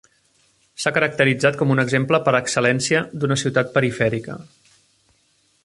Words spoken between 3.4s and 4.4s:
ciutat perifèrica.